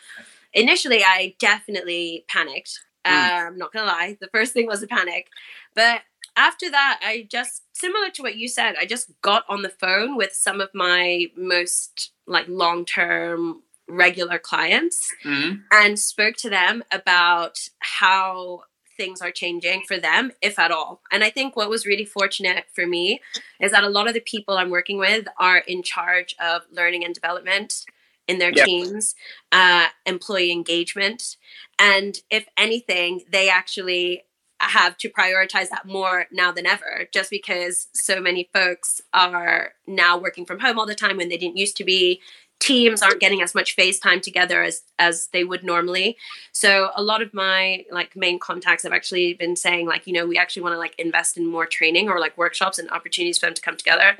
initially, 0.52 1.02
I 1.02 1.34
definitely 1.38 2.24
panicked. 2.28 2.80
Uh, 3.04 3.08
Mm. 3.10 3.46
I'm 3.46 3.58
not 3.58 3.72
gonna 3.72 3.86
lie. 3.86 4.16
The 4.20 4.28
first 4.28 4.52
thing 4.52 4.66
was 4.66 4.82
a 4.82 4.86
panic, 4.86 5.28
but 5.74 6.02
after 6.36 6.70
that, 6.70 7.00
I 7.02 7.26
just 7.30 7.62
similar 7.72 8.10
to 8.10 8.22
what 8.22 8.36
you 8.36 8.46
said. 8.48 8.76
I 8.80 8.86
just 8.86 9.10
got 9.22 9.44
on 9.48 9.62
the 9.62 9.68
phone 9.70 10.16
with 10.16 10.32
some 10.32 10.60
of 10.60 10.70
my 10.74 11.26
most 11.36 12.12
like 12.26 12.46
long 12.48 12.84
term 12.84 13.62
regular 13.88 14.38
clients 14.38 15.12
Mhm. 15.24 15.64
and 15.72 15.98
spoke 15.98 16.36
to 16.36 16.50
them 16.50 16.84
about 16.92 17.58
how 17.80 18.64
things 18.96 19.20
are 19.22 19.32
changing 19.32 19.82
for 19.88 19.98
them, 19.98 20.30
if 20.42 20.58
at 20.58 20.70
all. 20.70 21.02
And 21.10 21.24
I 21.24 21.30
think 21.30 21.56
what 21.56 21.70
was 21.70 21.86
really 21.86 22.04
fortunate 22.04 22.66
for 22.74 22.86
me 22.86 23.20
is 23.58 23.72
that 23.72 23.82
a 23.82 23.88
lot 23.88 24.06
of 24.06 24.14
the 24.14 24.20
people 24.20 24.56
I'm 24.58 24.70
working 24.70 24.98
with 24.98 25.26
are 25.38 25.58
in 25.58 25.82
charge 25.82 26.36
of 26.38 26.62
learning 26.70 27.04
and 27.04 27.14
development 27.14 27.84
in 28.30 28.38
their 28.38 28.52
Yeah. 28.54 28.64
teams, 28.64 29.14
uh, 29.52 29.88
employee 30.06 30.52
engagement. 30.52 31.36
And 31.78 32.12
if 32.30 32.46
anything, 32.56 33.24
they 33.28 33.48
actually 33.48 34.24
have 34.60 34.96
to 34.98 35.08
prioritize 35.08 35.70
that 35.70 35.86
more 35.86 36.26
now 36.30 36.52
than 36.52 36.66
ever, 36.66 37.08
just 37.12 37.30
because 37.30 37.88
so 37.94 38.20
many 38.20 38.48
folks 38.52 39.00
are 39.12 39.74
now 39.86 40.18
working 40.18 40.44
from 40.46 40.60
home 40.60 40.78
all 40.78 40.86
the 40.86 40.94
time 40.94 41.16
when 41.16 41.28
they 41.28 41.38
didn't 41.38 41.56
used 41.56 41.76
to 41.78 41.84
be 41.84 42.20
teams 42.60 43.00
aren't 43.00 43.20
getting 43.20 43.40
as 43.40 43.54
much 43.54 43.74
FaceTime 43.74 44.20
together 44.20 44.62
as 44.62 44.82
as 44.98 45.28
they 45.32 45.44
would 45.44 45.64
normally. 45.64 46.18
So 46.52 46.90
a 46.94 47.02
lot 47.02 47.22
of 47.22 47.32
my 47.32 47.86
like 47.90 48.14
main 48.14 48.38
contacts 48.38 48.82
have 48.82 48.92
actually 48.92 49.32
been 49.32 49.56
saying 49.56 49.86
like, 49.86 50.06
you 50.06 50.12
know, 50.12 50.26
we 50.26 50.36
actually 50.36 50.62
want 50.62 50.74
to 50.74 50.78
like 50.78 50.94
invest 50.98 51.38
in 51.38 51.46
more 51.46 51.64
training 51.64 52.10
or 52.10 52.20
like 52.20 52.36
workshops 52.36 52.78
and 52.78 52.90
opportunities 52.90 53.38
for 53.38 53.46
them 53.46 53.54
to 53.54 53.62
come 53.62 53.78
together. 53.78 54.14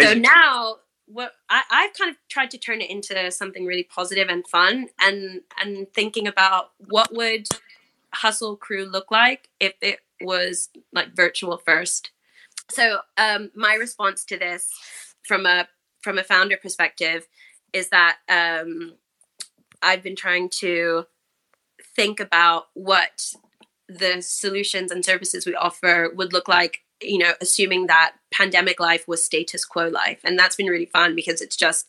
So 0.00 0.14
now 0.14 0.76
what 1.12 1.32
I, 1.48 1.62
I've 1.70 1.92
kind 1.94 2.10
of 2.10 2.16
tried 2.28 2.50
to 2.52 2.58
turn 2.58 2.80
it 2.80 2.90
into 2.90 3.30
something 3.30 3.66
really 3.66 3.82
positive 3.82 4.28
and 4.28 4.46
fun 4.46 4.88
and 5.00 5.42
and 5.60 5.92
thinking 5.92 6.26
about 6.26 6.70
what 6.88 7.14
would 7.14 7.48
hustle 8.12 8.56
crew 8.56 8.84
look 8.84 9.10
like 9.10 9.48
if 9.58 9.74
it 9.80 10.00
was 10.20 10.68
like 10.92 11.14
virtual 11.14 11.58
first. 11.58 12.10
So 12.70 13.00
um 13.18 13.50
my 13.54 13.74
response 13.74 14.24
to 14.26 14.38
this 14.38 14.70
from 15.22 15.46
a 15.46 15.68
from 16.00 16.18
a 16.18 16.24
founder 16.24 16.56
perspective 16.56 17.26
is 17.72 17.88
that 17.90 18.18
um 18.28 18.94
I've 19.82 20.02
been 20.02 20.16
trying 20.16 20.50
to 20.60 21.06
think 21.96 22.20
about 22.20 22.66
what 22.74 23.32
the 23.88 24.20
solutions 24.20 24.92
and 24.92 25.04
services 25.04 25.46
we 25.46 25.54
offer 25.54 26.10
would 26.14 26.32
look 26.32 26.46
like 26.46 26.82
you 27.00 27.18
know 27.18 27.32
assuming 27.40 27.86
that 27.86 28.14
pandemic 28.32 28.80
life 28.80 29.06
was 29.08 29.24
status 29.24 29.64
quo 29.64 29.88
life. 29.88 30.20
And 30.24 30.38
that's 30.38 30.56
been 30.56 30.66
really 30.66 30.86
fun 30.86 31.14
because 31.14 31.40
it's 31.40 31.56
just 31.56 31.86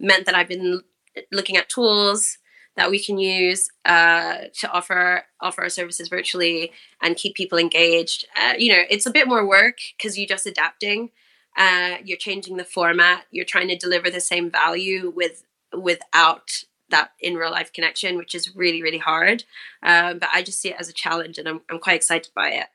meant 0.00 0.26
that 0.26 0.34
i've 0.34 0.48
been 0.48 0.82
looking 1.30 1.56
at 1.56 1.68
tools 1.68 2.38
that 2.76 2.90
we 2.90 3.02
can 3.02 3.18
use 3.18 3.68
uh, 3.84 4.38
to 4.52 4.70
offer 4.70 5.24
offer 5.40 5.62
our 5.62 5.68
services 5.68 6.08
virtually 6.08 6.72
and 7.00 7.16
keep 7.16 7.36
people 7.36 7.58
engaged. 7.58 8.26
Uh, 8.36 8.54
you 8.58 8.72
know 8.72 8.82
it's 8.90 9.06
a 9.06 9.10
bit 9.10 9.28
more 9.28 9.46
work 9.46 9.78
because 9.96 10.18
you're 10.18 10.26
just 10.26 10.46
adapting. 10.46 11.10
Uh, 11.56 11.96
you're 12.04 12.18
changing 12.18 12.56
the 12.56 12.64
format. 12.64 13.26
You're 13.30 13.44
trying 13.44 13.68
to 13.68 13.76
deliver 13.76 14.10
the 14.10 14.20
same 14.20 14.50
value 14.50 15.12
with 15.14 15.44
without 15.76 16.64
that 16.90 17.12
in 17.20 17.34
real 17.34 17.50
life 17.50 17.72
connection 17.72 18.16
which 18.16 18.34
is 18.34 18.54
really 18.54 18.82
really 18.82 18.98
hard. 18.98 19.44
Um, 19.82 20.18
but 20.18 20.28
i 20.32 20.42
just 20.42 20.60
see 20.60 20.70
it 20.70 20.76
as 20.78 20.88
a 20.88 20.92
challenge 20.92 21.38
and 21.38 21.48
I'm, 21.48 21.60
I'm 21.70 21.78
quite 21.78 21.96
excited 21.96 22.32
by 22.34 22.50
it 22.50 22.66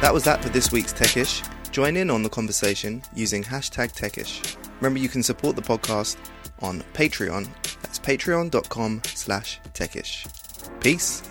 That 0.00 0.14
was 0.14 0.24
that 0.24 0.42
for 0.42 0.48
this 0.48 0.70
week's 0.70 0.92
Techish. 0.92 1.42
Join 1.72 1.96
in 1.96 2.08
on 2.08 2.22
the 2.22 2.28
conversation 2.28 3.02
using 3.14 3.42
hashtag 3.42 3.92
techish. 3.94 4.56
Remember 4.80 4.98
you 5.00 5.08
can 5.08 5.22
support 5.22 5.56
the 5.56 5.62
podcast 5.62 6.16
on 6.60 6.82
Patreon. 6.94 7.48
That's 7.82 7.98
patreon.com 7.98 9.02
slash 9.04 9.60
techish. 9.74 10.26
Peace. 10.80 11.22